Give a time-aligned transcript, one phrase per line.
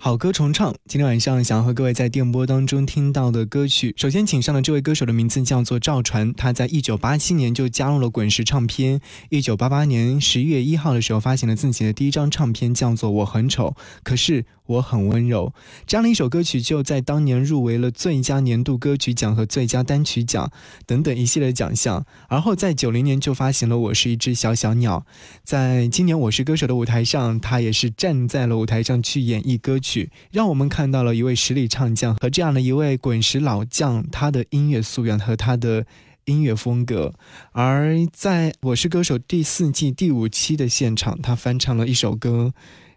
[0.00, 13.74] 好歌重唱，今天晚上想要和各位在电波当中听到的歌曲，首先请上的这位歌手的名字叫做赵传，他在一九八七年就加入了滚石唱片，一九八八年十一月一号的时候发行了自己的第一张唱片，叫做《我很丑，
[14.04, 15.52] 可是我很温柔》。
[15.84, 20.48] 这样的一首歌曲就在当年入围了最佳年度歌曲奖和最佳单曲奖
[20.86, 22.06] 等等一系列奖项。
[22.28, 25.04] 而后在九零年就发行了《我是一只小小鸟》，
[25.42, 29.87] 在今年《我是歌手》的舞台上，他也是站在了舞台上去演绎歌曲。
[30.30, 35.86] 让我们看到了一位实力唱将和这样的一位滚石老将，他的音乐素养和他的
[36.26, 37.12] 音乐风格。
[37.52, 42.52] 而在我是歌手第四季第五期的现场，他翻唱了一首歌，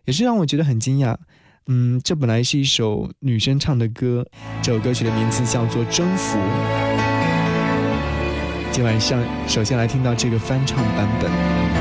[0.06, 1.16] 也是让我觉得很惊讶。
[1.68, 4.26] 嗯，这本来是一首女生唱的歌，
[4.62, 6.38] 这首歌曲的名字叫做《征服》。
[8.72, 11.81] 今晚上首先来听到这个翻唱版本。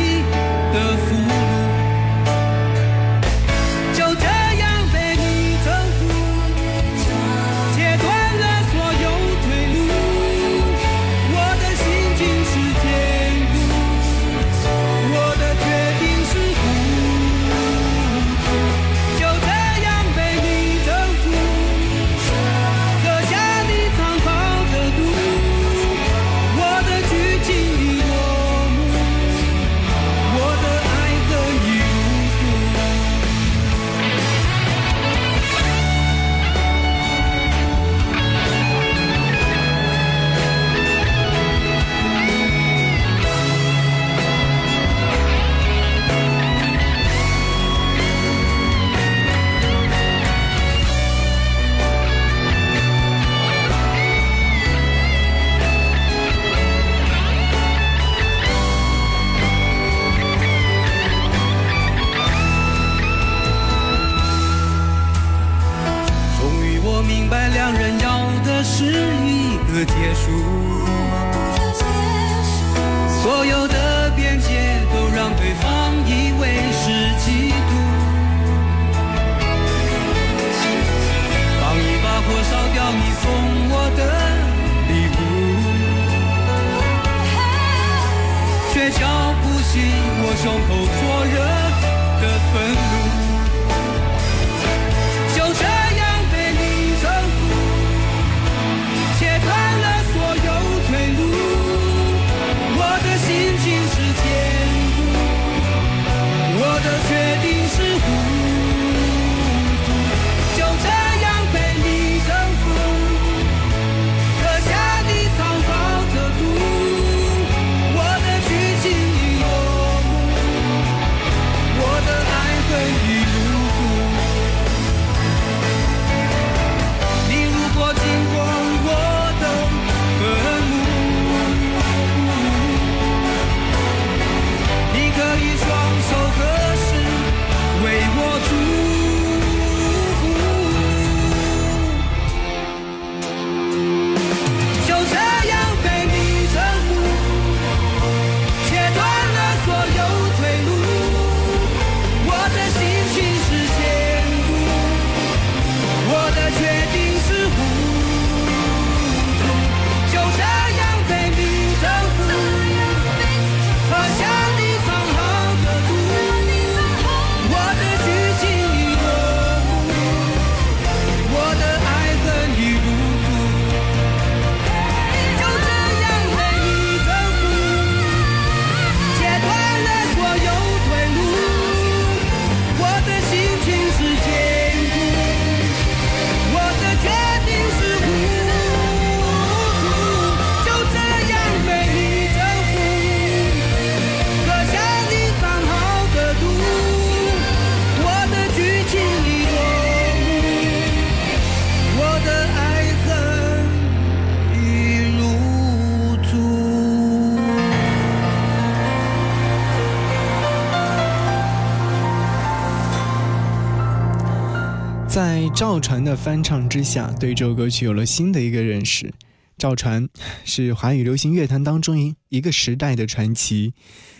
[215.11, 219.13] 在赵传的翻唱之下，对这首歌曲有了新的一个认识。
[219.57, 220.07] 赵传
[220.45, 223.73] 是华语流行乐坛当中一一个时代的传奇。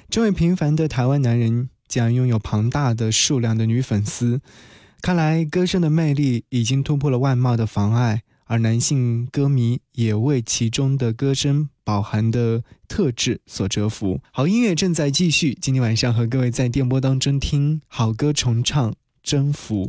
[0.10, 4.42] 这位平凡的台湾男人，竟然拥有庞大的数量的女粉丝。
[5.02, 14.20] 看来歌声的魅力已经突破了外貌的妨碍，而男性歌迷也为其中的歌声饱含的特质所折服。
[14.34, 18.92] 好音乐正在继续，今天晚上和各位在电波当中听好歌重唱
[19.24, 19.86] 《征服》。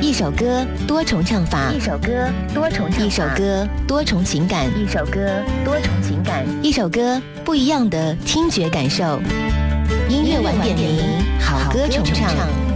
[0.00, 2.08] 一首歌多重唱法，一首歌
[2.54, 9.20] 多重唱法一首歌多重情感，一首歌多重情感，一首歌不一样的听觉感受。
[10.08, 12.67] 音乐晚点名，好歌重唱。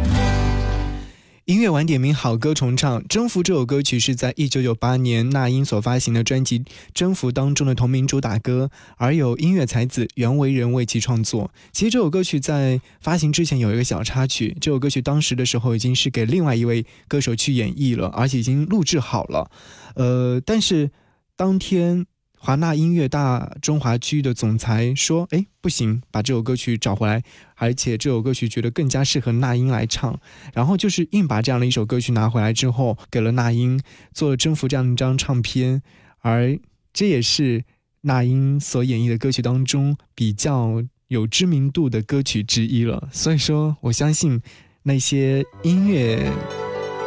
[1.47, 3.03] 音乐晚点名，好歌重唱。
[3.09, 6.61] 《征服》这首歌曲是在一九九八年那英所发行的专辑
[6.95, 11.51] 《征服》当中的同名主打歌，而有音乐才子袁惟仁为其创作。
[11.73, 19.51] 其实这首歌曲在发行之前有一个小插曲，这首歌曲当时的时候已经是给另外一位歌手去演绎了，而且已经录制好了。
[19.97, 20.93] 呃，但是
[21.35, 22.07] 当天。
[22.45, 27.23] 华纳音乐大中华区的总裁说：“哎，不行，把这首歌曲找回来，
[27.55, 30.19] 而且这首歌曲觉得更加适合那英来唱。
[30.53, 33.81] 然后就是硬把这样的一首歌曲拿回来之后，给了那英
[34.13, 35.83] 做了《征服》这样一张唱片，
[36.23, 36.59] 而
[36.93, 37.63] 这也是
[38.01, 43.09] 那英所演绎的歌曲当中比较有知名度的歌曲之一了。
[43.13, 44.43] 所以说，我相信
[44.83, 46.17] 那些音乐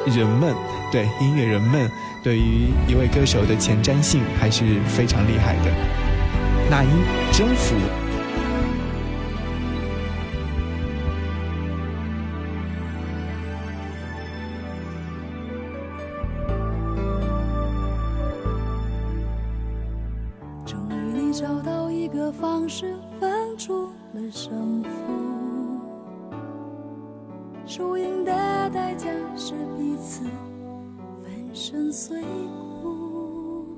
[0.08, 0.56] 人们，
[0.94, 1.92] 对音乐人们。”
[2.26, 5.72] 对于一位歌手的前瞻性还是非常厉害的。
[6.72, 6.90] 那英
[7.32, 7.76] 征服。
[20.66, 23.84] 终于你找到一个方式分出
[24.14, 24.90] 了胜负，
[27.68, 28.32] 输赢的
[28.72, 30.24] 代价是彼此。
[31.58, 32.22] 深碎
[32.84, 33.78] 骨，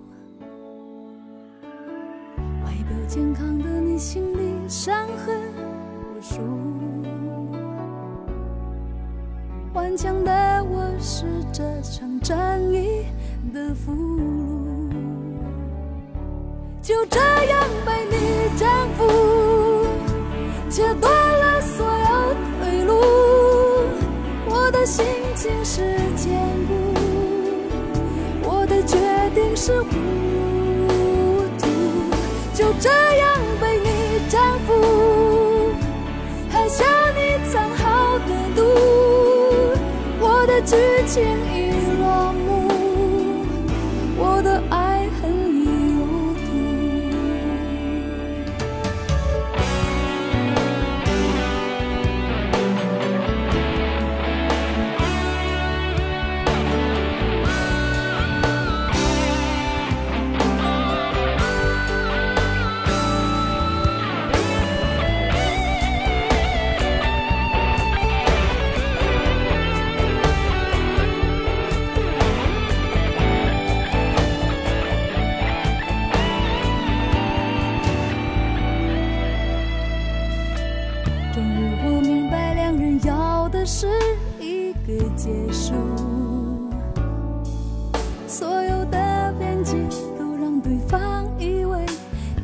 [2.65, 5.39] 外表健康的你，心里伤痕
[6.01, 6.41] 无数。
[9.75, 13.05] 顽强的我是这场战役
[13.53, 14.89] 的俘虏，
[16.81, 19.05] 就这样被你征服，
[20.67, 21.13] 切断
[29.67, 30.36] 是无
[90.17, 91.85] 都让对方以为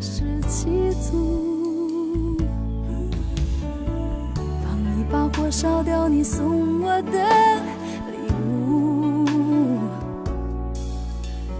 [0.01, 2.37] 是气足，
[4.63, 7.23] 放一把火烧掉你送我的
[8.11, 8.17] 礼
[8.59, 9.25] 物，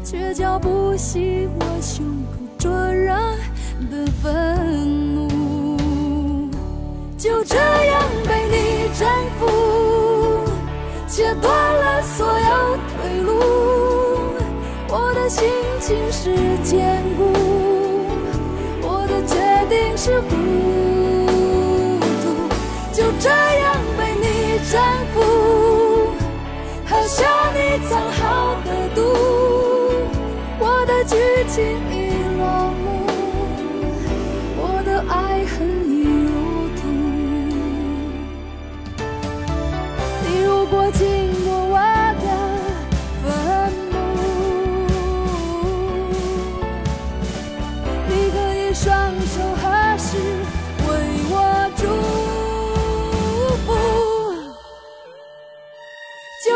[0.04, 3.14] 却浇不熄我胸口灼热
[3.90, 6.50] 的愤怒。
[7.18, 7.73] 就这。
[15.86, 17.34] 心是坚固，
[18.82, 19.36] 我的决
[19.68, 20.30] 定是糊
[22.24, 22.24] 涂，
[22.94, 24.26] 就这样被你
[24.72, 24.82] 征
[25.14, 25.20] 服，
[26.88, 27.60] 喝下你
[27.90, 29.02] 藏好的毒，
[30.58, 31.18] 我的剧
[31.50, 31.62] 情
[31.92, 32.03] 已